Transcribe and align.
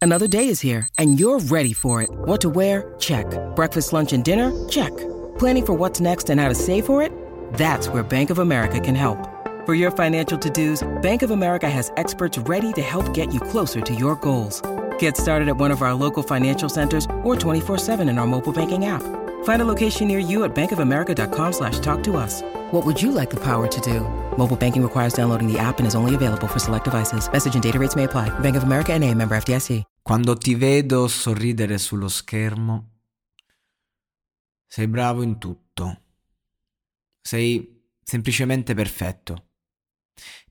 Another 0.00 0.28
day 0.28 0.46
is 0.46 0.60
here, 0.60 0.86
and 0.96 1.18
you're 1.18 1.40
ready 1.40 1.72
for 1.72 2.02
it. 2.02 2.10
What 2.10 2.40
to 2.42 2.48
wear? 2.48 2.94
Check. 3.00 3.26
Breakfast, 3.56 3.92
lunch, 3.92 4.12
and 4.12 4.24
dinner? 4.24 4.68
Check. 4.68 4.96
Planning 5.38 5.66
for 5.66 5.74
what's 5.74 6.00
next 6.00 6.30
and 6.30 6.40
how 6.40 6.48
to 6.48 6.54
save 6.54 6.86
for 6.86 7.02
it? 7.02 7.12
That's 7.54 7.88
where 7.88 8.02
Bank 8.02 8.30
of 8.30 8.38
America 8.38 8.78
can 8.78 8.94
help. 8.94 9.18
For 9.66 9.74
your 9.74 9.90
financial 9.90 10.38
to-dos, 10.38 10.86
Bank 11.02 11.22
of 11.22 11.30
America 11.30 11.68
has 11.68 11.90
experts 11.96 12.38
ready 12.38 12.72
to 12.74 12.82
help 12.82 13.12
get 13.12 13.34
you 13.34 13.40
closer 13.40 13.80
to 13.80 13.94
your 13.94 14.14
goals. 14.16 14.62
Get 14.98 15.16
started 15.16 15.48
at 15.48 15.56
one 15.56 15.70
of 15.70 15.82
our 15.82 15.94
local 15.94 16.22
financial 16.22 16.68
centers 16.68 17.04
or 17.22 17.34
24-7 17.34 18.08
in 18.08 18.18
our 18.18 18.26
mobile 18.26 18.52
banking 18.52 18.84
app. 18.86 19.02
Find 19.44 19.60
a 19.60 19.66
location 19.66 20.06
near 20.06 20.20
you 20.20 20.44
at 20.44 20.54
bankofamerica.com 20.54 21.52
slash 21.52 21.80
talk 21.80 22.02
to 22.04 22.16
us. 22.16 22.42
What 22.70 22.86
would 22.86 23.00
you 23.00 23.12
like 23.12 23.30
the 23.30 23.40
power 23.40 23.66
to 23.66 23.80
do? 23.80 24.00
Mobile 24.36 24.56
banking 24.56 24.82
requires 24.82 25.12
downloading 25.12 25.50
the 25.50 25.58
app 25.58 25.78
and 25.78 25.86
is 25.86 25.94
only 25.94 26.14
available 26.14 26.46
for 26.46 26.60
select 26.60 26.84
devices. 26.84 27.28
Message 27.30 27.54
and 27.54 27.62
data 27.62 27.78
rates 27.78 27.96
may 27.96 28.04
apply. 28.04 28.30
Bank 28.40 28.56
of 28.56 28.62
America 28.62 28.92
and 28.92 29.04
a 29.04 29.12
member 29.14 29.36
FDIC. 29.36 29.82
Quando 30.02 30.36
ti 30.36 30.54
vedo 30.54 31.06
sorridere 31.06 31.76
sullo 31.76 32.08
schermo, 32.08 32.92
sei 34.66 34.86
bravo 34.86 35.20
in 35.20 35.38
tutto. 35.38 36.00
Sei 37.20 37.82
semplicemente 38.02 38.72
perfetto. 38.72 39.48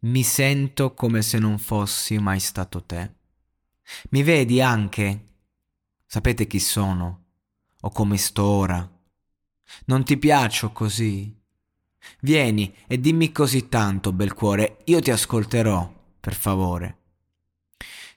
Mi 0.01 0.21
sento 0.21 0.93
come 0.93 1.23
se 1.23 1.39
non 1.39 1.57
fossi 1.57 2.19
mai 2.19 2.39
stato 2.39 2.83
te. 2.83 3.15
Mi 4.11 4.21
vedi 4.21 4.61
anche? 4.61 5.25
Sapete 6.05 6.45
chi 6.45 6.59
sono? 6.59 7.26
O 7.81 7.89
come 7.91 8.17
sto 8.17 8.43
ora? 8.43 8.91
Non 9.85 10.03
ti 10.03 10.17
piaccio 10.17 10.71
così? 10.71 11.35
Vieni 12.21 12.73
e 12.87 12.99
dimmi 12.99 13.31
così 13.31 13.69
tanto, 13.69 14.13
bel 14.13 14.33
cuore, 14.33 14.79
io 14.85 14.99
ti 14.99 15.11
ascolterò, 15.11 15.93
per 16.19 16.33
favore. 16.33 16.97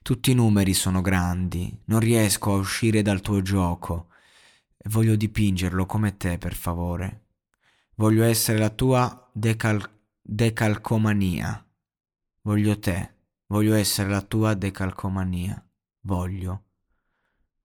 Tutti 0.02 0.30
i 0.30 0.34
numeri 0.34 0.72
sono 0.72 1.02
grandi, 1.02 1.82
non 1.86 2.00
riesco 2.00 2.52
a 2.52 2.56
uscire 2.56 3.02
dal 3.02 3.20
tuo 3.20 3.42
gioco 3.42 4.08
e 4.76 4.88
voglio 4.88 5.14
dipingerlo 5.14 5.84
come 5.84 6.16
te, 6.16 6.38
per 6.38 6.54
favore. 6.54 7.26
Voglio 7.96 8.24
essere 8.24 8.58
la 8.58 8.70
tua 8.70 9.30
decal- 9.32 9.90
decalcomania. 10.22 11.62
Voglio 12.42 12.78
te, 12.78 13.14
voglio 13.46 13.74
essere 13.74 14.08
la 14.08 14.22
tua 14.22 14.54
decalcomania. 14.54 15.62
Voglio, 16.00 16.64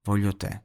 voglio 0.03 0.35
te. 0.35 0.64